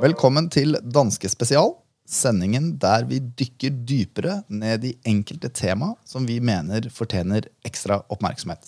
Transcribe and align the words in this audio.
Velkommen 0.00 0.46
til 0.48 0.78
Danske 0.80 1.28
spesial, 1.28 1.74
sendingen 2.08 2.70
der 2.80 3.02
vi 3.04 3.18
dykker 3.20 3.74
dypere 3.84 4.38
ned 4.48 4.86
i 4.88 4.92
enkelte 5.10 5.50
tema 5.52 5.90
som 6.08 6.24
vi 6.24 6.38
mener 6.40 6.86
fortjener 6.94 7.44
ekstra 7.68 7.98
oppmerksomhet. 8.08 8.62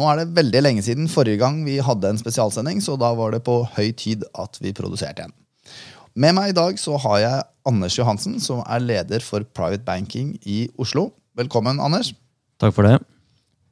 Nå 0.00 0.06
er 0.08 0.22
det 0.22 0.38
veldig 0.38 0.62
lenge 0.62 0.84
siden 0.86 1.10
forrige 1.12 1.42
gang 1.42 1.58
vi 1.66 1.74
hadde 1.84 2.14
en 2.14 2.20
spesialsending, 2.20 2.80
så 2.80 2.96
da 2.96 3.10
var 3.18 3.34
det 3.34 3.42
på 3.44 3.58
høy 3.74 3.90
tid 3.92 4.24
at 4.40 4.56
vi 4.64 4.72
produserte 4.72 5.26
en. 5.26 5.34
Med 6.16 6.32
meg 6.38 6.54
i 6.54 6.56
dag 6.56 6.80
så 6.80 6.96
har 7.02 7.18
jeg 7.20 7.44
Anders 7.68 7.98
Johansen, 7.98 8.38
som 8.40 8.62
er 8.64 8.86
leder 8.86 9.20
for 9.20 9.44
Private 9.44 9.84
Banking 9.84 10.38
i 10.48 10.62
Oslo. 10.80 11.10
Velkommen, 11.36 11.76
Anders. 11.76 12.14
Takk 12.56 12.72
for 12.78 12.88
det. 12.88 13.02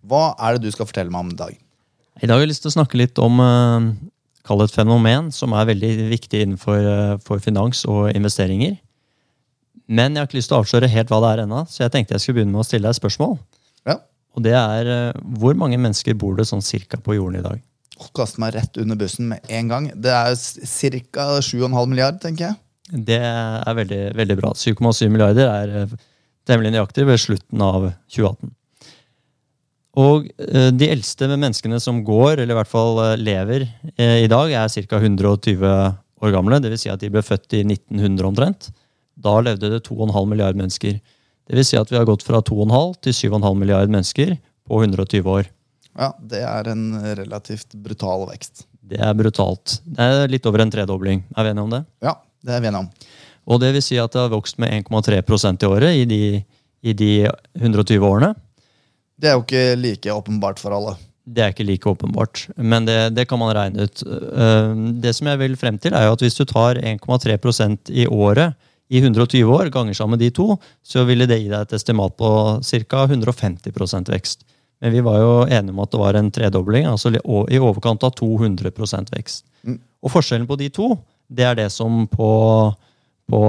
Hva 0.05 0.35
er 0.37 0.59
det 0.59 0.69
du 0.69 0.77
skal 0.77 0.91
fortelle 0.91 1.15
meg 1.15 1.25
om 1.25 1.33
i 1.33 1.41
dag? 1.41 1.57
I 2.21 2.29
dag 2.29 2.37
har 2.37 2.45
jeg 2.45 2.53
lyst 2.53 2.67
til 2.67 2.75
å 2.75 2.77
snakke 2.77 3.01
litt 3.01 3.17
om 3.25 3.41
uh, 3.41 3.89
kall 4.47 4.63
et 4.65 4.75
fenomen 4.75 5.33
som 5.35 5.55
er 5.57 5.69
veldig 5.73 5.93
viktig 6.13 6.43
innenfor 6.45 7.19
for 7.27 7.43
finans 7.43 7.83
og 7.91 8.13
investeringer. 8.15 8.77
Men 9.87 10.15
jeg 10.15 10.23
har 10.23 10.29
ikke 10.29 10.41
lyst 10.41 10.51
til 10.51 10.59
å 10.59 10.65
avsløre 10.65 10.91
helt 10.91 11.11
hva 11.13 11.21
det 11.23 11.31
er 11.33 11.45
ennå, 11.45 11.63
så 11.71 11.85
jeg 11.85 11.95
tenkte 11.95 12.17
jeg 12.17 12.25
skulle 12.25 12.41
begynne 12.41 12.55
med 12.57 12.65
å 12.65 12.67
stille 12.67 12.89
deg 12.89 12.97
et 12.97 12.99
spørsmål. 12.99 13.37
Ja, 13.87 14.01
Og 14.35 14.43
det 14.45 14.55
er 14.59 14.91
uh, 14.91 15.21
hvor 15.39 15.55
mange 15.59 15.79
mennesker 15.79 16.17
bor 16.19 16.35
det 16.39 16.49
sånn 16.51 16.65
cirka 16.65 16.99
på 16.99 17.15
jorden 17.17 17.39
i 17.41 17.45
dag? 17.45 17.63
Kaste 18.17 18.43
meg 18.43 18.57
rett 18.57 18.77
under 18.83 18.99
bussen 18.99 19.31
med 19.31 19.47
en 19.49 19.71
gang. 19.71 19.89
Det 19.95 20.13
er 20.13 20.35
ca. 20.35 21.29
7,5 21.41 21.87
milliard, 21.89 22.19
tenker 22.21 22.51
jeg. 22.51 22.59
Det 23.07 23.23
er 23.23 23.79
veldig, 23.79 24.03
veldig 24.19 24.37
bra. 24.43 24.53
7,7 24.59 25.07
milliarder 25.09 25.49
er 25.53 25.87
uh, 25.87 25.97
temmelig 26.47 26.75
nøyaktig 26.75 27.07
ved 27.07 27.23
slutten 27.23 27.63
av 27.65 27.91
2018. 28.11 28.53
Og 29.97 30.27
eh, 30.37 30.71
de 30.77 30.89
eldste 30.93 31.29
menneskene 31.33 31.79
som 31.81 32.03
går, 32.05 32.43
eller 32.43 32.53
i 32.53 32.59
hvert 32.59 32.71
fall 32.71 33.01
eh, 33.03 33.15
lever 33.21 33.65
eh, 33.97 34.23
i 34.25 34.31
dag, 34.31 34.53
er 34.53 34.69
ca. 34.69 35.01
120 35.01 35.65
år 35.65 36.35
gamle. 36.35 36.61
Dvs. 36.61 36.85
Si 36.85 36.93
at 36.93 37.01
de 37.01 37.13
ble 37.13 37.25
født 37.25 37.57
i 37.57 37.63
1900 37.65 38.29
omtrent. 38.29 38.71
Da 39.17 39.39
levde 39.41 39.73
det 39.73 39.87
2,5 39.89 40.13
milliarder 40.29 40.61
mennesker. 40.61 41.01
Det 41.47 41.57
vil 41.57 41.65
si 41.65 41.79
at 41.81 41.93
vi 41.93 41.97
har 41.97 42.09
gått 42.09 42.27
fra 42.27 42.43
2,5 42.45 42.97
til 43.07 43.17
7,5 43.33 43.49
milliarder 43.57 43.93
mennesker 43.93 44.37
på 44.67 44.83
120 44.85 45.31
år. 45.33 45.53
Ja, 45.97 46.13
Det 46.21 46.43
er 46.45 46.69
en 46.69 46.89
relativt 47.17 47.73
brutal 47.81 48.27
vekst. 48.29 48.67
Det 48.87 49.01
er 49.03 49.15
brutalt. 49.19 49.81
Det 49.87 50.05
er 50.05 50.29
litt 50.31 50.45
over 50.47 50.63
en 50.63 50.71
tredobling. 50.71 51.25
Er 51.35 51.47
vi 51.47 51.55
enige 51.55 51.65
om 51.65 51.73
det? 51.73 51.85
Ja, 52.05 52.19
det 52.45 52.53
er 52.53 52.61
vi 52.61 52.69
enige 52.69 52.85
om. 52.85 52.91
Og 53.47 53.63
det 53.63 53.73
vil 53.73 53.85
si 53.85 53.97
at 54.03 54.13
det 54.13 54.21
har 54.21 54.35
vokst 54.35 54.59
med 54.61 54.75
1,3% 54.85 55.65
i 55.65 55.71
året 55.71 55.97
i 55.97 56.05
de, 56.11 56.21
i 56.83 56.93
de 56.93 57.11
120 57.57 58.05
årene. 58.05 58.35
Det 59.17 59.31
er 59.31 59.37
jo 59.37 59.45
ikke 59.45 59.67
like 59.81 60.13
åpenbart 60.13 60.61
for 60.61 60.77
alle. 60.77 60.97
Det 61.27 61.43
er 61.43 61.51
ikke 61.51 61.67
like 61.67 61.91
åpenbart, 61.91 62.45
men 62.57 62.85
det, 62.87 62.99
det 63.17 63.25
kan 63.27 63.41
man 63.41 63.55
regne 63.57 63.89
ut. 63.89 64.03
Eh, 64.07 64.75
Det 65.03 65.15
som 65.17 65.27
jeg 65.27 65.41
vil 65.41 65.57
frem 65.59 65.79
til, 65.83 65.97
er 65.97 66.07
jo 66.07 66.15
at 66.15 66.23
hvis 66.23 66.39
du 66.39 66.45
tar 66.47 66.79
1,3% 66.79 67.91
i 67.91 68.07
året 68.07 68.55
i 68.87 69.01
120 69.03 69.51
år, 69.51 69.73
ganger 69.75 69.97
sammen 69.99 70.21
de 70.21 70.31
to, 70.31 70.55
så 70.87 71.03
ville 71.09 71.27
det 71.27 71.41
gi 71.41 71.49
deg 71.51 71.65
et 71.65 71.75
estimat 71.75 72.15
på 72.15 72.29
ca. 72.63 73.07
150% 73.11 74.13
vekst. 74.15 74.47
Men 74.81 74.93
vi 74.93 75.03
var 75.03 75.19
jo 75.19 75.33
enige 75.49 75.73
om 75.73 75.83
at 75.83 75.91
det 75.91 76.01
var 76.01 76.19
en 76.19 76.31
tredobling, 76.31 76.87
altså 76.87 77.11
i 77.17 77.59
overkant 77.59 78.05
av 78.07 78.15
200 78.15 78.71
vekst. 79.17 79.47
Mm. 79.67 79.81
Og 80.05 80.13
forskjellen 80.13 80.47
på 80.47 80.59
de 80.61 80.69
to, 80.71 80.93
det 81.27 81.49
er 81.49 81.57
det 81.59 81.71
som 81.73 82.05
på, 82.07 82.29
på, 83.27 83.41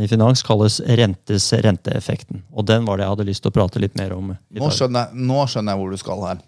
i 0.00 0.08
finans 0.08 0.42
kalles 0.46 0.78
rentes 1.00 1.50
renteeffekten. 1.52 2.40
Og 2.56 2.64
den 2.68 2.86
var 2.88 2.96
det 2.96 3.04
jeg 3.04 3.14
hadde 3.14 3.28
lyst 3.28 3.44
til 3.44 3.52
å 3.52 3.56
prate 3.58 3.82
litt 3.82 3.98
mer 4.00 4.14
om 4.16 4.32
Nå 4.32 4.70
skjønner, 4.72 5.10
jeg, 5.10 5.26
nå 5.28 5.44
skjønner 5.50 5.74
jeg 5.74 5.82
hvor 5.82 5.92
du 5.92 6.00
skal 6.00 6.24
her. 6.30 6.42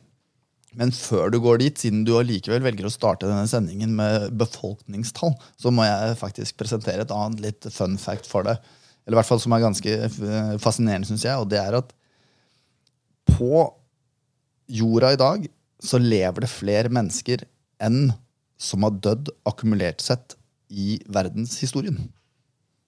Men 0.77 0.93
før 0.93 1.33
du 1.33 1.39
går 1.41 1.61
dit, 1.63 1.79
siden 1.81 2.03
du 2.05 2.15
allikevel 2.19 2.65
velger 2.65 2.89
å 2.89 2.93
starte 2.93 3.29
denne 3.29 3.49
sendingen 3.49 3.95
med 3.97 4.29
befolkningstall, 4.41 5.33
så 5.57 5.73
må 5.73 5.87
jeg 5.87 6.19
faktisk 6.21 6.59
presentere 6.61 7.07
et 7.07 7.15
annet 7.15 7.45
litt 7.45 7.69
fun 7.73 7.97
fact 8.01 8.29
for 8.29 8.45
deg. 8.45 8.61
Eller 9.07 9.17
i 9.17 9.21
hvert 9.21 9.31
fall 9.31 9.41
som 9.41 9.55
er 9.57 9.65
ganske 9.65 9.95
eh, 10.05 10.53
fascinerende, 10.61 11.09
syns 11.09 11.25
jeg. 11.25 11.41
Og 11.41 11.49
det 11.49 11.61
er 11.63 11.79
at 11.79 11.95
på 13.37 13.65
jorda 14.67 15.13
i 15.15 15.21
dag 15.21 15.49
så 15.83 16.01
lever 16.01 16.45
det 16.45 16.53
flere 16.53 16.93
mennesker 16.93 17.45
enn 17.85 18.11
som 18.61 18.85
har 18.85 18.97
dødd 19.05 19.31
akkumulert 19.49 20.05
sett 20.05 20.37
i 20.73 20.97
verdenshistorien. 21.13 22.01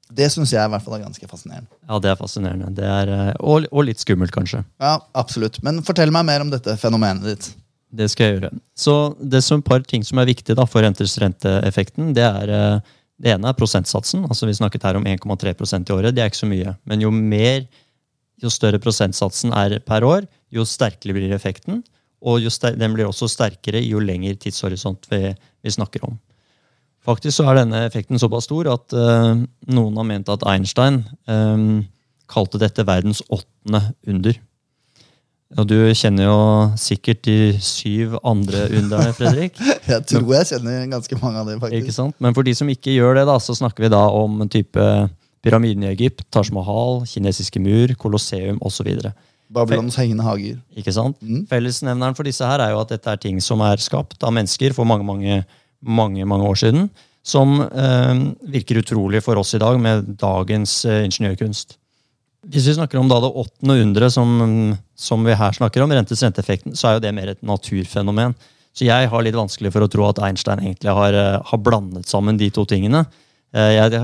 Det 0.09 0.29
syns 0.33 0.53
jeg 0.55 0.65
i 0.65 0.73
hvert 0.73 0.85
fall 0.85 0.97
er 0.97 1.05
ganske 1.05 1.29
fascinerende. 1.29 1.69
Ja, 1.89 1.99
det 2.01 2.11
er 2.11 2.19
fascinerende. 2.21 2.71
Det 2.77 2.85
er, 2.89 3.11
eh, 3.13 3.33
og, 3.41 3.67
og 3.69 3.89
litt 3.89 4.01
skummelt, 4.01 4.33
kanskje. 4.35 4.63
Ja, 4.81 4.97
absolutt. 5.19 5.61
Men 5.67 5.83
fortell 5.85 6.13
meg 6.15 6.27
mer 6.29 6.45
om 6.45 6.53
dette 6.53 6.77
fenomenet 6.81 7.27
ditt. 7.29 7.51
Det 7.99 8.09
skal 8.13 8.27
jeg 8.27 8.37
gjøre. 8.37 8.53
Så 8.77 8.95
det 9.21 9.41
som 9.45 9.61
et 9.61 9.69
par 9.69 9.85
ting 9.89 10.05
som 10.05 10.21
er 10.21 10.29
viktig 10.29 10.57
da, 10.57 10.65
for 10.69 10.85
renters 10.85 11.17
renteeffekten, 11.21 12.13
det 12.17 12.25
er 12.25 12.55
eh, 12.55 12.95
det 13.19 13.35
ene 13.35 13.51
er 13.51 13.59
prosentsatsen. 13.59 14.25
altså 14.29 14.47
Vi 14.47 14.57
snakket 14.57 14.87
her 14.87 14.99
om 14.99 15.07
1,3% 15.07 15.91
i 15.91 15.95
året. 15.95 16.15
Det 16.15 16.23
er 16.23 16.31
ikke 16.31 16.45
så 16.45 16.51
mye. 16.51 16.75
Men 16.87 17.03
jo 17.03 17.11
mer, 17.11 17.65
jo 18.39 18.53
større 18.53 18.79
prosentsatsen 18.83 19.53
er 19.57 19.79
per 19.85 20.07
år, 20.07 20.29
jo 20.55 20.65
sterkere 20.65 21.17
blir 21.17 21.35
effekten. 21.35 21.83
Og 22.23 22.47
den 22.79 22.95
blir 22.95 23.09
også 23.09 23.29
sterkere 23.31 23.83
jo 23.85 24.01
lengre 24.03 24.39
tidshorisont 24.39 25.11
vi, 25.11 25.35
vi 25.63 25.75
snakker 25.75 26.07
om. 26.07 26.17
Faktisk 27.09 27.39
så 27.39 27.47
er 27.49 27.63
denne 27.63 27.87
effekten 27.87 28.21
såpass 28.21 28.45
stor 28.49 28.69
at 28.75 28.93
uh, 28.93 29.33
noen 29.73 29.97
har 30.01 30.07
ment 30.09 30.29
at 30.33 30.45
Einstein 30.49 31.01
um, 31.31 31.87
kalte 32.29 32.61
dette 32.61 32.85
verdens 32.85 33.23
åttende 33.33 33.81
under. 34.09 34.37
Og 35.57 35.65
du 35.65 35.79
kjenner 35.97 36.27
jo 36.27 36.41
sikkert 36.77 37.23
de 37.25 37.55
syv 37.65 38.19
andre 38.21 38.67
underne, 38.69 39.15
Fredrik. 39.17 39.57
Jeg 39.89 40.05
tror 40.11 40.35
jeg 40.35 40.49
kjenner 40.51 40.83
ganske 40.91 41.17
mange 41.23 41.41
av 41.41 41.49
dem, 41.49 41.63
faktisk. 41.63 41.87
Ikke 41.87 41.95
sant? 41.97 42.17
Men 42.21 42.37
for 42.37 42.45
de 42.45 42.53
som 42.59 42.69
ikke 42.69 42.93
gjør 42.93 43.17
det, 43.17 43.25
da, 43.31 43.39
så 43.41 43.57
snakker 43.57 43.87
vi 43.87 43.91
da 43.95 44.03
om 44.13 44.43
en 44.45 44.51
type 44.53 44.85
pyramiden 45.45 45.87
i 45.87 45.89
Egypt, 45.95 46.27
Taj 46.35 46.51
Mahal, 46.53 47.07
kinesiske 47.09 47.63
mur, 47.65 47.95
Colosseum 47.97 48.61
osv. 48.61 48.91
Babylons 49.49 49.97
hengende 49.97 50.27
hager. 50.27 50.59
Ikke 50.77 50.93
sant? 50.93 51.17
Fellesnevneren 51.49 52.19
for 52.19 52.29
disse 52.29 52.45
her 52.45 52.61
er 52.61 52.75
jo 52.75 52.83
at 52.83 52.93
dette 52.93 53.15
er 53.15 53.23
ting 53.23 53.41
som 53.41 53.65
er 53.65 53.81
skapt 53.81 54.21
av 54.21 54.35
mennesker 54.37 54.77
for 54.77 54.89
mange 54.89 55.09
mange, 55.09 55.41
mange, 55.85 56.25
mange 56.29 56.49
år 56.49 56.59
siden, 56.59 56.89
som 57.27 57.59
eh, 57.61 58.23
virker 58.55 58.81
utrolig 58.81 59.23
for 59.25 59.39
oss 59.41 59.55
i 59.55 59.61
dag 59.63 59.79
med 59.81 60.15
dagens 60.21 60.81
eh, 60.89 61.05
ingeniørkunst. 61.07 61.77
Hvis 62.49 62.69
vi 62.71 62.77
snakker 62.79 63.01
om 63.01 63.09
da 63.11 63.19
det 63.21 63.35
åttende 63.43 63.81
underet 63.83 64.15
som, 64.15 64.77
som 64.97 65.27
vi 65.27 65.37
her 65.37 65.57
snakker 65.57 65.83
om, 65.85 65.93
rentes 65.93 66.23
renteeffekten, 66.25 66.77
så 66.79 66.89
er 66.89 66.97
jo 66.97 67.05
det 67.05 67.15
mer 67.17 67.33
et 67.33 67.43
naturfenomen. 67.45 68.37
Så 68.73 68.87
jeg 68.87 69.11
har 69.11 69.25
litt 69.25 69.37
vanskelig 69.37 69.73
for 69.75 69.85
å 69.85 69.91
tro 69.91 70.07
at 70.07 70.21
Einstein 70.23 70.63
egentlig 70.63 70.95
har, 70.95 71.17
eh, 71.19 71.41
har 71.51 71.65
blandet 71.65 72.09
sammen 72.09 72.39
de 72.41 72.51
to 72.55 72.65
tingene. 72.69 73.05
Jeg 73.49 73.97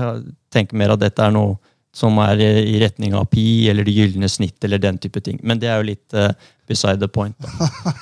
tenker 0.49 0.73
mer 0.73 0.95
at 0.95 1.03
dette 1.03 1.21
er 1.21 1.29
noe 1.29 1.59
som 1.95 2.17
er 2.23 2.41
i 2.41 2.79
retning 2.81 3.13
av 3.15 3.27
pi 3.31 3.69
eller 3.69 3.85
det 3.87 3.93
gylne 3.95 4.27
snitt 4.31 4.63
eller 4.65 4.81
den 4.81 4.97
type 4.99 5.21
ting. 5.23 5.37
Men 5.43 5.61
det 5.61 5.69
er 5.71 5.79
jo 5.79 5.87
litt 5.91 6.17
uh, 6.17 6.31
beside 6.67 6.99
the 6.99 7.07
point. 7.07 7.37
Da. 7.39 7.93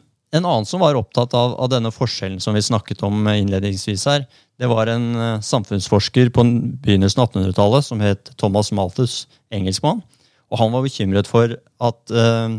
Eh, 0.36 0.38
en 0.38 0.44
annen 0.44 0.66
som 0.66 0.80
var 0.80 0.94
opptatt 0.94 1.34
av, 1.34 1.54
av 1.60 1.70
denne 1.72 1.92
forskjellen 1.92 2.40
som 2.40 2.54
vi 2.54 2.62
snakket 2.62 3.02
om 3.06 3.26
eh, 3.26 3.40
innledningsvis 3.42 4.06
her, 4.06 4.26
det 4.58 4.68
var 4.70 4.86
en 4.86 5.14
eh, 5.16 5.40
samfunnsforsker 5.40 6.30
på 6.30 6.44
begynnelsen 6.84 7.22
av 7.22 7.30
1800-tallet 7.30 7.84
som 7.84 8.00
het 8.04 8.32
Thomas 8.36 8.72
Malthus, 8.72 9.26
engelskmann. 9.50 10.02
Og 10.50 10.60
han 10.60 10.72
var 10.72 10.84
bekymret 10.86 11.28
for 11.28 11.56
at 11.56 12.14
eh, 12.14 12.58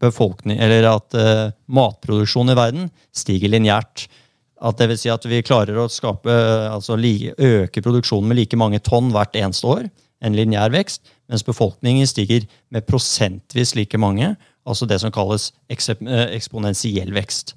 at 0.00 1.14
eh, 1.20 1.52
matproduksjonen 1.68 2.54
i 2.54 2.56
verden 2.56 2.86
stiger 3.12 3.52
lineært. 3.52 4.06
At 4.60 4.78
det 4.80 4.86
vil 4.88 4.98
si 5.00 5.10
at 5.12 5.24
vi 5.28 5.42
klarer 5.44 5.76
å 5.76 5.90
skape, 5.92 6.32
altså 6.72 6.96
like, 6.96 7.34
øke 7.36 7.82
produksjonen 7.84 8.28
med 8.28 8.38
like 8.40 8.56
mange 8.56 8.80
tonn 8.80 9.10
hvert 9.12 9.36
eneste 9.36 9.68
år. 9.68 9.90
En 10.24 10.36
lineær 10.36 10.72
vekst. 10.72 11.04
Mens 11.28 11.44
befolkningen 11.44 12.08
stiger 12.08 12.46
med 12.72 12.88
prosentvis 12.88 13.74
like 13.76 14.00
mange. 14.00 14.32
Altså 14.68 14.86
det 14.88 15.00
som 15.00 15.12
kalles 15.14 15.50
eh, 15.70 16.26
eksponentiell 16.36 17.12
vekst. 17.16 17.54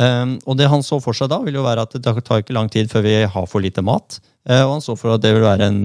Um, 0.00 0.38
og 0.48 0.56
det 0.56 0.70
han 0.72 0.84
så 0.84 0.96
for 1.04 1.16
seg 1.16 1.28
da, 1.32 1.38
vil 1.44 1.58
jo 1.58 1.66
være 1.66 1.84
at 1.84 1.96
det 2.00 2.12
tar 2.24 2.40
ikke 2.40 2.54
lang 2.56 2.70
tid 2.72 2.88
før 2.88 3.04
vi 3.04 3.14
har 3.28 3.48
for 3.48 3.64
lite 3.64 3.84
mat. 3.84 4.20
Uh, 4.48 4.64
og 4.64 4.76
han 4.76 4.84
så 4.84 4.96
for 4.96 5.16
at 5.16 5.24
det 5.24 5.34
vil 5.36 5.44
være 5.44 5.68
en 5.68 5.82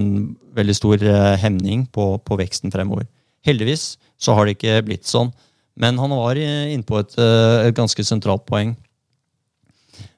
veldig 0.56 0.76
stor 0.76 1.04
uh, 1.04 1.34
hemning 1.40 1.84
på, 1.92 2.14
på 2.24 2.38
veksten 2.40 2.72
fremover. 2.74 3.08
Heldigvis 3.46 3.96
så 4.20 4.34
har 4.36 4.46
det 4.46 4.56
ikke 4.56 4.82
blitt 4.88 5.08
sånn. 5.08 5.32
Men 5.78 6.00
han 6.00 6.10
var 6.10 6.38
inne 6.40 6.82
på 6.82 6.98
et, 6.98 7.12
et 7.62 7.76
ganske 7.76 8.02
sentralt 8.02 8.42
poeng. 8.48 8.72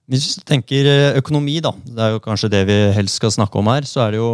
Hvis 0.09 0.39
vi 0.39 0.47
tenker 0.49 0.87
økonomi, 1.19 1.59
da, 1.61 1.75
det 1.85 2.01
er 2.01 2.15
jo 2.15 2.23
kanskje 2.25 2.49
det 2.55 2.63
vi 2.71 2.79
helst 2.97 3.21
skal 3.21 3.35
snakke 3.35 3.61
om 3.61 3.69
her, 3.69 3.85
så 3.85 4.07
er 4.07 4.15
det 4.15 4.23
jo 4.23 4.31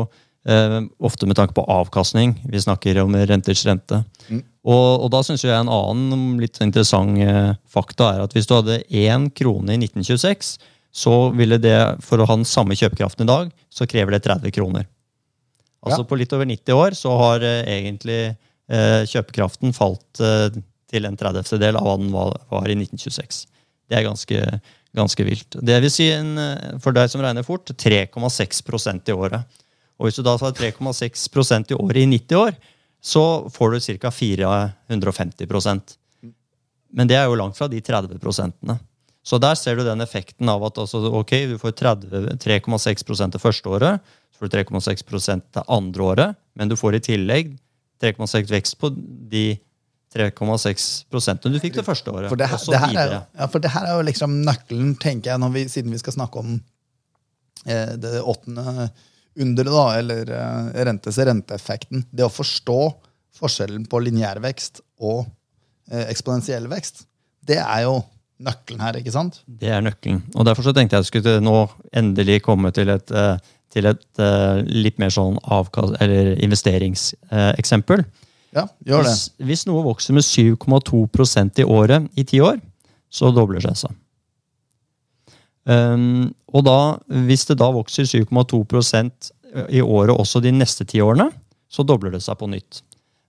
ofte 1.03 1.27
med 1.27 1.35
tanke 1.35 1.57
på 1.57 1.67
avkastning 1.67 2.37
vi 2.47 2.63
snakker 2.63 3.03
om 3.03 3.19
renters 3.27 3.65
rente. 3.67 3.99
Og, 4.67 5.05
og 5.05 5.11
da 5.15 5.21
syns 5.23 5.45
jeg 5.47 5.55
en 5.55 5.71
annen 5.71 6.41
litt 6.43 6.59
interessant 6.65 7.21
eh, 7.23 7.53
fakta 7.71 8.09
er 8.17 8.25
at 8.25 8.33
hvis 8.35 8.49
du 8.51 8.57
hadde 8.57 8.81
én 8.91 9.29
krone 9.31 9.77
i 9.77 9.79
1926, 9.79 10.57
så 10.97 11.15
ville 11.37 11.59
det, 11.63 11.77
for 12.03 12.19
å 12.19 12.27
ha 12.27 12.39
den 12.39 12.49
samme 12.49 12.75
kjøpekraften 12.79 13.27
i 13.27 13.31
dag, 13.31 13.51
så 13.71 13.87
krever 13.87 14.17
det 14.17 14.25
30 14.27 14.55
kroner. 14.57 14.87
Altså 15.87 16.01
Ja. 16.03 16.07
på 16.09 16.19
litt 16.19 16.33
over 16.35 16.49
90 16.49 16.75
år 16.75 16.97
så 16.99 17.13
har 17.21 17.45
eh, 17.47 17.61
egentlig 17.77 18.21
eh, 18.33 19.03
kjøpekraften 19.07 19.77
falt 19.77 20.23
eh, 20.25 20.49
til 20.91 21.07
en 21.07 21.19
tredjedel 21.19 21.79
av 21.79 21.87
hva 21.87 21.95
den 22.01 22.11
var, 22.15 22.35
var 22.51 22.67
i 22.67 22.75
1926. 22.79 23.45
Det 23.87 23.99
er 24.01 24.07
ganske, 24.09 24.41
ganske 24.97 25.27
vilt. 25.29 25.59
Det 25.63 25.77
vil 25.85 25.93
si, 25.95 26.09
en, 26.11 26.33
eh, 26.43 26.79
for 26.83 26.97
deg 26.97 27.13
som 27.13 27.23
regner 27.23 27.47
fort, 27.47 27.71
3,6% 27.71 29.13
i 29.13 29.15
året. 29.15 29.63
Og 30.01 30.09
hvis 30.09 30.19
du 30.19 30.25
da 30.27 30.35
tar 30.41 30.57
3,6% 30.59 31.71
i 31.71 31.79
året 31.79 32.03
i 32.03 32.09
90 32.17 32.41
år, 32.41 32.57
så 33.07 33.51
får 33.55 33.71
du 33.71 33.81
ca. 33.81 34.11
450% 34.11 35.97
Men 36.91 37.09
det 37.09 37.17
er 37.19 37.27
jo 37.29 37.37
langt 37.39 37.59
fra 37.59 37.69
de 37.71 37.81
30 37.81 38.19
prosentene. 38.19 38.79
Så 39.27 39.39
der 39.43 39.55
ser 39.59 39.77
du 39.77 39.85
den 39.87 40.01
effekten 40.03 40.49
av 40.49 40.65
at 40.69 40.79
altså, 40.79 41.03
ok, 41.19 41.33
du 41.51 41.57
får 41.59 41.75
3,6% 41.83 43.35
det 43.35 43.43
første 43.43 43.69
året, 43.69 44.03
så 44.31 44.39
får 44.39 44.51
du 44.51 44.57
3,6% 44.57 45.47
det 45.59 45.65
andre 45.67 46.03
året, 46.03 46.39
men 46.55 46.71
du 46.71 46.77
får 46.79 46.99
i 46.99 47.03
tillegg 47.11 47.57
3,6 48.03 48.53
vekst 48.55 48.79
på 48.79 48.91
de 49.31 49.47
3,6% 50.15 51.51
du 51.51 51.59
fikk 51.61 51.75
det 51.81 51.85
første 51.87 52.11
året. 52.15 52.31
For 52.31 52.39
det, 52.39 52.49
her, 52.53 52.63
det 52.71 52.81
her 52.81 53.01
er, 53.03 53.17
ja, 53.27 53.51
for 53.51 53.63
det 53.63 53.73
her 53.75 53.91
er 53.91 53.99
jo 53.99 54.07
liksom 54.07 54.39
nøkkelen, 54.47 54.95
tenker 55.03 55.35
jeg, 55.35 55.53
vi, 55.59 55.67
siden 55.73 55.95
vi 55.95 56.01
skal 56.01 56.15
snakke 56.17 56.43
om 56.43 56.55
eh, 57.67 57.95
det 58.01 58.23
åttende 58.23 58.89
underet, 59.43 59.73
da, 59.73 59.87
eller 60.01 60.31
eh, 60.33 60.85
rentes 60.89 61.19
renteeffekten. 61.19 62.07
Det 62.11 62.27
å 62.27 62.33
forstå 62.33 62.81
forskjellen 63.37 63.87
på 63.91 64.01
lineær 64.05 64.41
vekst 64.45 64.83
og 65.05 65.27
eh, 65.91 66.07
eksponentiell 66.09 66.69
vekst, 66.73 67.05
det 67.47 67.59
er 67.63 67.85
jo 67.87 67.99
nøkkelen 68.43 68.83
her, 68.85 68.99
ikke 69.01 69.15
sant? 69.15 69.41
Det 69.47 69.71
er 69.73 69.85
nøkkelen. 69.85 70.23
Og 70.37 70.47
derfor 70.49 70.67
så 70.67 70.75
tenkte 70.77 70.97
jeg 70.97 71.05
at 71.05 71.09
jeg 71.09 71.13
skulle 71.15 71.37
nå 71.45 71.59
endelig 71.97 72.43
komme 72.45 72.73
til 72.77 72.93
et, 72.93 73.13
eh, 73.13 73.37
til 73.73 73.89
et 73.91 74.23
uh, 74.23 74.63
litt 74.65 75.01
mer 75.03 75.11
sånn 75.13 75.35
avkast, 75.53 75.97
eller 76.01 76.37
investeringseksempel. 76.45 78.05
Uh, 78.07 78.27
ja, 78.57 78.65
gjør 78.89 79.05
det. 79.05 79.11
Hvis, 79.11 79.25
hvis 79.49 79.65
noe 79.69 79.83
vokser 79.85 80.17
med 80.17 80.25
7,2% 80.25 81.61
i 81.61 81.67
året 81.67 82.07
i 82.17 82.25
ti 82.29 82.41
år, 82.45 82.61
så 83.13 83.33
dobler 83.37 83.65
det 83.65 83.75
seg. 83.81 83.93
Um, 85.67 86.31
og 86.55 86.63
da, 86.67 86.79
hvis 87.27 87.47
det 87.49 87.59
da 87.59 87.73
vokser 87.75 88.07
7,2% 88.07 89.33
i 89.73 89.83
året 89.83 90.15
også 90.15 90.43
de 90.45 90.53
neste 90.55 90.87
ti 90.87 91.01
årene, 91.03 91.31
så 91.69 91.83
dobler 91.87 92.15
det 92.15 92.23
seg 92.25 92.39
på 92.39 92.49
nytt. 92.51 92.83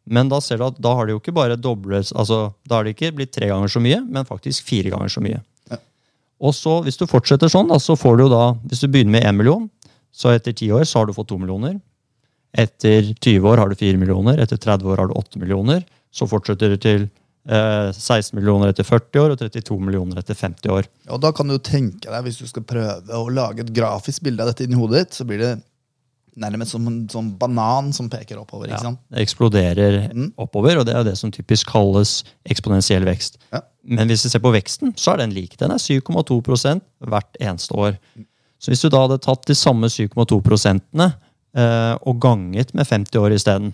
Men 0.07 0.29
da 0.31 0.39
ser 0.43 0.59
du 0.59 0.67
at 0.69 0.77
da 0.79 0.93
har 0.95 1.07
det 1.07 1.15
jo 1.15 1.21
ikke 1.21 1.35
bare 1.35 1.57
dobles, 1.59 2.13
altså 2.15 2.51
da 2.67 2.79
har 2.79 2.87
det 2.87 2.95
ikke 2.95 3.15
blitt 3.17 3.33
tre 3.35 3.49
ganger 3.49 3.71
så 3.71 3.81
mye, 3.83 3.99
men 4.05 4.27
faktisk 4.27 4.67
fire 4.69 4.93
ganger 4.93 5.11
så 5.11 5.23
mye. 5.23 5.41
Ja. 5.71 5.81
Og 6.39 6.55
så, 6.55 6.77
hvis 6.85 6.99
du 6.99 7.07
fortsetter 7.09 7.51
sånn, 7.51 7.67
da, 7.73 7.79
så 7.81 7.97
får 7.99 8.21
du 8.21 8.27
da, 8.31 8.43
hvis 8.69 8.85
du 8.85 8.87
begynner 8.93 9.17
med 9.17 9.27
én 9.27 9.39
million, 9.39 9.67
så 10.15 10.31
etter 10.33 10.55
ti 10.55 10.69
år 10.73 10.87
så 10.87 11.01
har 11.01 11.09
du 11.09 11.15
fått 11.17 11.29
to 11.33 11.37
millioner. 11.41 11.75
Etter 12.57 13.11
20 13.13 13.45
år 13.51 13.61
har 13.61 13.69
du 13.69 13.77
4 13.77 13.99
millioner, 13.99 14.39
etter 14.41 14.57
30 14.57 14.93
år 14.93 15.01
har 15.01 15.09
du 15.11 15.17
8 15.19 15.41
millioner. 15.41 15.83
Så 16.15 16.25
fortsetter 16.29 16.71
du 16.73 16.77
til 16.81 17.03
eh, 17.03 17.11
16 17.47 18.35
millioner 18.35 18.73
etter 18.73 18.83
40 18.87 19.21
år 19.23 19.33
og 19.33 19.39
32 19.39 19.77
millioner 19.79 20.19
etter 20.21 20.35
50 20.35 20.73
år. 20.73 20.89
Og 21.13 21.21
da 21.23 21.31
kan 21.35 21.47
du 21.47 21.57
tenke 21.63 22.09
deg, 22.09 22.19
Hvis 22.25 22.41
du 22.41 22.47
skal 22.49 22.65
prøve 22.67 23.15
å 23.15 23.29
lage 23.31 23.63
et 23.63 23.73
grafisk 23.73 24.25
bilde 24.27 24.43
av 24.43 24.51
dette 24.51 24.67
inni 24.67 24.79
hodet 24.79 25.05
ditt, 25.05 25.17
så 25.17 25.27
blir 25.27 25.39
det 25.43 25.53
nærmest 26.37 26.75
som 26.75 26.85
en 26.85 26.99
sånn 27.09 27.31
banan 27.39 27.93
som 27.95 28.09
peker 28.13 28.37
oppover. 28.37 28.69
ikke 28.69 28.83
sant? 28.83 28.99
det 29.09 29.23
eksploderer 29.23 30.11
mm. 30.13 30.27
oppover, 30.37 30.77
og 30.77 30.85
det 30.85 30.93
er 30.93 31.07
det 31.07 31.15
som 31.17 31.31
typisk 31.33 31.71
kalles 31.71 32.19
eksponentiell 32.45 33.07
vekst. 33.07 33.39
Ja. 33.55 33.63
Men 33.87 34.11
hvis 34.11 34.27
vi 34.27 34.33
ser 34.35 34.43
på 34.43 34.53
veksten, 34.53 34.93
så 34.99 35.15
er 35.15 35.23
den 35.23 35.33
lik. 35.33 35.55
Den 35.57 35.73
er 35.73 35.81
7,2% 35.81 36.83
hvert 37.09 37.39
eneste 37.41 37.73
år. 37.73 37.97
Så 38.61 38.69
hvis 38.69 38.83
du 38.83 38.91
da 38.91 39.05
hadde 39.05 39.21
tatt 39.23 39.47
de 39.49 39.55
samme 39.57 39.89
7,2 39.89 40.41
prosentene 40.45 41.13
Eh, 41.57 41.95
og 42.05 42.19
ganget 42.21 42.73
med 42.77 42.85
50 42.85 43.17
år 43.17 43.33
isteden, 43.33 43.71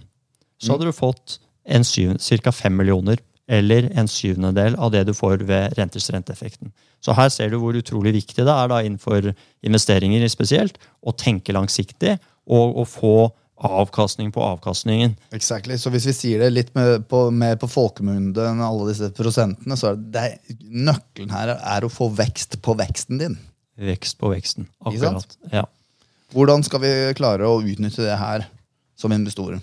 så 0.62 0.76
hadde 0.76 0.88
du 0.88 0.96
fått 0.96 1.40
ca. 1.66 2.52
5 2.52 2.78
millioner. 2.78 3.20
Eller 3.52 3.90
en 4.00 4.08
syvendedel 4.08 4.78
av 4.80 4.94
det 4.94 5.04
du 5.10 5.14
får 5.16 5.44
ved 5.48 5.76
renters 5.78 6.08
renteeffekten. 6.14 6.72
Så 7.04 7.16
her 7.18 7.32
ser 7.34 7.52
du 7.52 7.58
hvor 7.60 7.76
utrolig 7.76 8.14
viktig 8.16 8.46
det 8.46 8.52
er 8.54 8.70
da 8.72 8.80
innenfor 8.80 9.34
investeringer 9.66 10.24
spesielt 10.32 10.80
å 11.04 11.12
tenke 11.12 11.56
langsiktig 11.56 12.16
og 12.48 12.80
å 12.80 12.86
få 12.88 13.16
avkastning 13.64 14.32
på 14.34 14.42
avkastningen. 14.44 15.16
Exactly. 15.36 15.78
Så 15.80 15.92
hvis 15.94 16.08
vi 16.10 16.16
sier 16.16 16.44
det 16.44 16.50
litt 16.54 16.72
mer 16.76 16.98
på, 17.08 17.26
mer 17.32 17.60
på 17.60 17.70
folkemunne 17.72 18.48
enn 18.50 18.64
alle 18.64 18.90
disse 18.90 19.12
prosentene, 19.16 19.78
så 19.80 19.94
er 19.94 20.02
det, 20.16 20.26
nøkkelen 20.64 21.32
her 21.32 21.56
er 21.56 21.86
å 21.86 21.92
få 21.92 22.10
vekst 22.16 22.60
på 22.64 22.76
veksten 22.80 23.22
din. 23.22 23.38
Vekst 23.80 24.20
på 24.20 24.32
veksten. 24.34 24.68
Akkurat. 24.84 25.38
Ja. 25.52 25.68
Hvordan 26.34 26.66
skal 26.66 26.82
vi 26.84 26.92
klare 27.18 27.48
å 27.48 27.62
utnytte 27.62 28.06
det 28.06 28.18
her 28.20 28.48
som 29.00 29.14
investorer? 29.16 29.62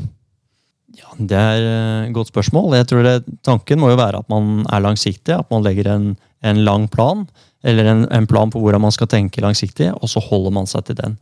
Ja, 0.98 1.12
Det 1.16 1.38
er 1.38 2.06
et 2.08 2.14
godt 2.14 2.32
spørsmål. 2.32 2.74
Jeg 2.74 2.88
tror 2.90 3.02
det, 3.06 3.24
Tanken 3.46 3.80
må 3.80 3.90
jo 3.92 3.98
være 4.00 4.22
at 4.24 4.28
man 4.28 4.64
er 4.66 4.82
langsiktig. 4.82 5.34
At 5.36 5.50
man 5.50 5.62
legger 5.62 5.92
en, 5.92 6.16
en 6.42 6.64
lang 6.64 6.88
plan, 6.90 7.26
eller 7.62 7.86
en, 7.86 8.06
en, 8.10 8.26
plan 8.26 8.50
på 8.50 8.58
hvordan 8.58 8.80
man 8.80 8.94
skal 8.94 9.06
tenke 9.06 9.42
langsiktig, 9.44 9.92
og 9.94 10.08
så 10.08 10.20
holder 10.20 10.50
man 10.50 10.66
seg 10.66 10.88
til 10.88 10.98
den. 10.98 11.18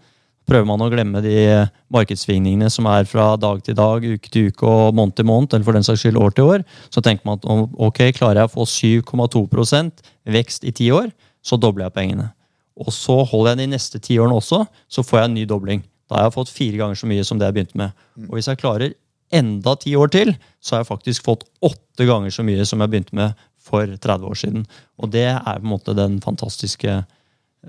Prøver 0.49 0.65
man 0.65 0.81
å 0.81 0.89
glemme 0.89 1.21
de 1.21 1.67
markedssvingningene 1.93 2.71
som 2.73 2.87
er 2.89 3.05
fra 3.05 3.35
dag 3.37 3.61
til 3.67 3.77
dag, 3.77 4.01
uke 4.01 4.31
til 4.33 4.49
uke 4.49 4.65
og 4.65 4.97
måned 4.97 5.19
til 5.19 5.29
måned, 5.29 5.53
eller 5.53 5.67
for 5.67 5.77
den 5.77 5.85
saks 5.85 6.07
skyld 6.07 6.17
år 6.17 6.33
til 6.33 6.55
år, 6.55 6.65
så 6.89 7.03
tenker 7.05 7.29
man 7.29 7.37
at 7.37 7.45
ok, 7.77 8.01
klarer 8.17 8.41
jeg 8.41 8.49
å 8.49 8.55
få 8.55 8.65
7,2% 8.65 10.01
vekst 10.39 10.65
i 10.65 10.73
ti 10.73 10.89
år, 10.95 11.11
så 11.45 11.61
dobler 11.61 11.91
jeg 11.91 11.97
pengene. 11.99 12.31
Og 12.79 12.95
så 12.95 13.19
holder 13.27 13.53
jeg 13.53 13.59
den 13.59 13.67
de 13.67 13.77
neste 13.77 14.01
ti 14.01 14.17
årene 14.17 14.39
også, 14.39 14.63
så 14.89 15.05
får 15.05 15.21
jeg 15.21 15.29
en 15.29 15.37
ny 15.37 15.45
dobling. 15.51 15.85
Da 16.09 16.17
har 16.17 16.29
jeg 16.29 16.39
fått 16.39 16.55
fire 16.55 16.81
ganger 16.81 16.97
så 16.97 17.11
mye 17.11 17.27
som 17.27 17.37
det 17.37 17.51
jeg 17.51 17.59
begynte 17.59 17.81
med. 17.81 18.07
Og 18.31 18.39
hvis 18.39 18.49
jeg 18.49 18.61
klarer 18.63 18.95
enda 19.35 19.75
ti 19.77 19.95
år 19.99 20.11
til, 20.15 20.33
så 20.61 20.77
har 20.77 20.85
jeg 20.85 20.93
faktisk 20.93 21.27
fått 21.27 21.45
åtte 21.65 22.07
ganger 22.09 22.33
så 22.35 22.45
mye 22.47 22.65
som 22.69 22.81
jeg 22.83 22.93
begynte 22.93 23.17
med 23.19 23.47
for 23.69 23.85
30 23.85 24.29
år 24.31 24.39
siden. 24.41 24.67
Og 25.03 25.13
det 25.13 25.29
er 25.31 25.43
på 25.45 25.65
en 25.67 25.73
måte 25.73 25.97
den 25.97 26.19
fantastiske 26.25 27.03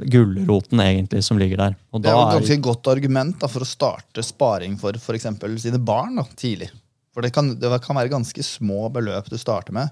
gulroten 0.09 0.79
egentlig 0.83 1.23
som 1.25 1.39
ligger 1.41 1.59
der. 1.59 1.79
Og 1.91 2.03
det 2.03 2.11
er 2.11 2.15
jo 2.15 2.27
et 2.27 2.37
ganske 2.39 2.59
godt 2.69 2.91
argument 2.91 3.39
da, 3.41 3.49
for 3.51 3.65
å 3.65 3.67
starte 3.67 4.23
sparing 4.23 4.77
for 4.79 4.95
f.eks. 4.95 5.27
sine 5.63 5.81
barn 5.81 6.19
da, 6.21 6.27
tidlig. 6.37 6.69
For 7.13 7.25
det 7.25 7.33
kan, 7.35 7.55
det 7.59 7.71
kan, 7.83 7.97
være 7.97 8.13
ganske 8.13 8.45
små 8.45 8.87
beløp 8.93 9.31
du 9.31 9.37
starter 9.41 9.75
med. 9.75 9.89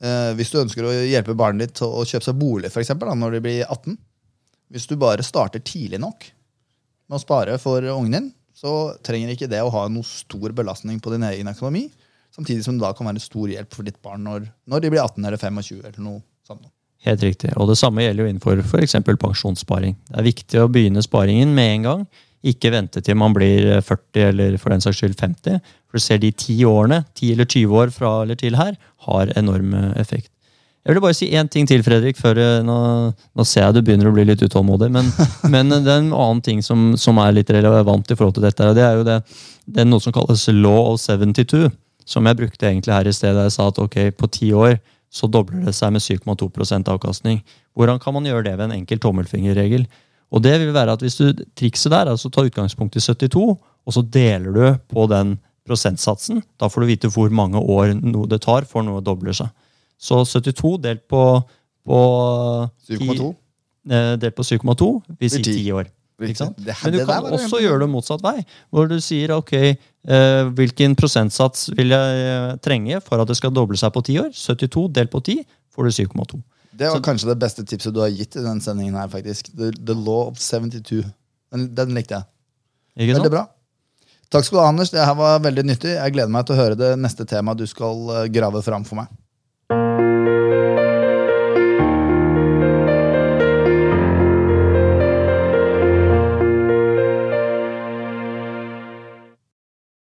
Eh, 0.00 0.30
hvis 0.38 0.52
du 0.52 0.60
ønsker 0.62 0.86
å 0.86 0.94
hjelpe 0.94 1.36
barnet 1.36 1.66
ditt 1.66 1.76
til 1.82 1.90
å 1.90 2.06
kjøpe 2.06 2.28
seg 2.28 2.38
bolig 2.38 2.70
for 2.72 2.84
eksempel, 2.84 3.10
da, 3.10 3.18
når 3.18 3.36
de 3.36 3.42
blir 3.44 3.66
18, 3.66 3.98
hvis 4.74 4.88
du 4.90 4.96
bare 4.98 5.26
starter 5.26 5.62
tidlig 5.62 6.00
nok 6.02 6.24
med 7.10 7.18
å 7.18 7.22
spare 7.22 7.58
for 7.62 7.84
ungen 7.92 8.16
din, 8.16 8.30
så 8.54 8.94
trenger 9.04 9.34
ikke 9.34 9.50
det 9.50 9.60
å 9.64 9.72
ha 9.74 9.86
noe 9.90 10.06
stor 10.06 10.54
belastning 10.56 11.00
på 11.02 11.12
din 11.14 11.26
egen 11.26 11.50
økonomi. 11.50 11.88
Samtidig 12.34 12.64
som 12.66 12.78
det 12.78 12.86
da 12.86 12.94
kan 12.96 13.06
være 13.06 13.22
stor 13.22 13.50
hjelp 13.50 13.74
for 13.74 13.86
ditt 13.86 14.00
barn 14.02 14.24
når, 14.26 14.48
når 14.70 14.82
de 14.82 14.90
blir 14.94 15.02
18 15.02 15.22
eller 15.22 15.38
25. 15.38 15.80
eller 15.82 16.02
noe 16.02 16.22
sånt. 16.46 16.66
Helt 17.04 17.22
riktig. 17.22 17.50
Og 17.60 17.68
det 17.68 17.76
samme 17.76 18.04
gjelder 18.04 18.24
jo 18.24 18.30
innenfor 18.32 18.62
f.eks. 18.64 18.96
pensjonssparing. 19.04 19.96
Det 20.08 20.20
er 20.20 20.26
viktig 20.30 20.62
å 20.62 20.70
begynne 20.72 21.04
sparingen 21.04 21.52
med 21.54 21.72
en 21.74 21.88
gang. 21.88 22.06
Ikke 22.44 22.72
vente 22.72 23.00
til 23.04 23.16
man 23.16 23.34
blir 23.36 23.80
40 23.84 24.28
eller 24.30 24.56
for 24.60 24.72
den 24.72 24.82
saks 24.84 25.00
skyld 25.00 25.16
50. 25.20 25.60
For 25.88 26.00
du 26.00 26.04
ser 26.04 26.20
de 26.22 26.32
ti 26.32 26.56
årene, 26.68 27.02
10 27.16 27.36
eller 27.36 27.48
20 27.48 27.82
år 27.82 27.92
fra 27.94 28.14
eller 28.24 28.40
til 28.40 28.56
her, 28.58 28.78
har 29.06 29.32
enorm 29.38 29.76
effekt. 30.00 30.33
Jeg 30.84 30.92
vil 30.92 31.00
bare 31.00 31.16
si 31.16 31.30
én 31.32 31.48
ting 31.48 31.64
til, 31.64 31.80
Fredrik. 31.80 32.18
før 32.20 32.36
eh, 32.36 32.62
nå, 32.64 32.76
nå, 33.16 33.44
ser 33.48 33.62
jeg 33.64 33.76
du 33.76 33.82
begynner 33.86 34.10
å 34.10 34.12
bli 34.12 34.26
litt 34.28 34.42
utålmodig. 34.44 34.90
Men, 34.92 35.08
men 35.54 35.72
det 35.72 35.88
er 35.88 36.02
en 36.02 36.12
annen 36.12 36.42
ting 36.44 36.60
som, 36.62 36.92
som, 37.00 37.20
er 37.24 37.32
litt 37.32 37.52
relevant 37.56 38.10
i 38.10 38.16
forhold 38.18 38.36
til 38.36 38.44
dette. 38.44 38.68
og 38.68 38.76
Det 38.76 38.84
er 38.84 38.98
jo 38.98 39.06
det, 39.08 39.16
det 39.64 39.80
er 39.80 39.88
noe 39.88 40.04
som 40.04 40.12
kalles 40.12 40.44
law 40.52 40.92
of 40.92 41.00
72. 41.00 41.70
Som 42.04 42.28
jeg 42.28 42.36
brukte 42.36 42.68
egentlig 42.68 42.92
her 42.92 43.08
i 43.08 43.16
stedet. 43.16 43.46
Jeg 43.46 43.56
sa 43.56 43.70
at 43.72 43.80
ok, 43.80 43.96
på 44.12 44.28
ti 44.28 44.50
år 44.52 44.76
så 45.14 45.30
dobler 45.30 45.64
det 45.64 45.72
seg 45.72 45.94
med 45.94 46.04
7,2 46.04 46.50
avkastning. 46.92 47.40
Hvordan 47.72 48.02
kan 48.02 48.12
man 48.18 48.28
gjøre 48.28 48.44
det 48.50 48.58
ved 48.58 48.66
en 48.66 48.76
enkel 48.82 49.00
tommelfingerregel? 49.00 49.86
Og 50.34 50.42
det 50.44 50.58
vil 50.60 50.74
være 50.74 50.98
at 50.98 51.04
hvis 51.04 51.16
du 51.16 51.44
Trikset 51.56 51.94
der 51.94 52.10
altså 52.12 52.28
ta 52.28 52.44
utgangspunkt 52.44 52.98
i 52.98 53.00
72, 53.00 53.56
og 53.56 53.94
så 53.94 54.02
deler 54.02 54.52
du 54.52 54.64
på 54.92 55.08
den 55.08 55.38
prosentsatsen. 55.64 56.42
Da 56.60 56.68
får 56.68 56.82
du 56.82 56.90
vite 56.90 57.12
hvor 57.14 57.32
mange 57.32 57.56
år 57.56 57.94
det 58.28 58.42
tar 58.44 58.68
for 58.68 58.84
noe 58.84 59.00
dobler 59.04 59.32
seg. 59.36 59.48
Så 60.04 60.20
72 60.28 60.76
delt 60.84 61.06
på, 61.08 61.22
på 61.88 61.98
7,2 62.90 63.32
eh, 63.90 64.14
delt 64.20 64.36
på 64.36 64.46
7,2 64.46 64.88
vil 65.20 65.32
si 65.32 65.42
10 65.42 65.76
år. 65.80 65.90
Men 66.20 66.94
du 66.94 67.00
kan 67.08 67.26
også 67.26 67.58
gjøre 67.58 67.82
det 67.82 67.90
motsatt 67.90 68.22
vei, 68.22 68.36
hvor 68.70 68.86
du 68.90 68.96
sier 69.02 69.32
ok, 69.34 69.54
eh, 69.56 70.42
hvilken 70.54 70.94
prosentsats 70.98 71.72
vil 71.74 71.90
jeg 71.90 72.20
eh, 72.28 72.52
trenge 72.62 73.00
for 73.04 73.22
at 73.22 73.30
det 73.30 73.36
skal 73.40 73.54
doble 73.54 73.78
seg 73.80 73.90
på 73.96 74.04
10 74.04 74.20
år? 74.22 74.30
72 74.38 74.84
delt 74.94 75.10
på 75.10 75.22
10 75.24 75.42
får 75.74 75.88
du 75.88 75.96
7,2. 75.96 76.38
Det 76.74 76.90
var 76.90 77.02
kanskje 77.06 77.30
det 77.30 77.38
beste 77.42 77.64
tipset 77.66 77.94
du 77.94 78.00
har 78.02 78.14
gitt 78.14 78.34
i 78.38 78.44
den 78.44 78.62
sendingen 78.62 78.96
her, 78.98 79.10
faktisk. 79.10 79.50
The, 79.54 79.70
the 79.74 79.94
Law 79.94 80.30
of 80.30 80.38
72. 80.42 81.02
Den, 81.54 81.68
den 81.74 81.94
likte 81.94 82.18
jeg. 82.18 82.30
Ikke 82.98 83.18
Veldig 83.18 83.34
bra. 83.34 83.44
Takk 84.30 84.46
skal 84.46 84.58
du 84.58 84.62
ha, 84.62 84.70
Anders. 84.72 84.90
Det 84.90 85.02
her 85.02 85.14
var 85.18 85.42
veldig 85.42 85.66
nyttig. 85.66 85.92
Jeg 85.94 86.14
gleder 86.14 86.32
meg 86.34 86.46
til 86.46 86.56
å 86.56 86.58
høre 86.58 86.78
det 86.78 86.94
neste 86.98 87.26
temaet 87.30 87.60
du 87.60 87.68
skal 87.70 88.26
grave 88.34 88.62
fram 88.66 88.86
for 88.86 88.98
meg. 89.02 89.10
Thank 89.96 90.26
you. 90.28 90.43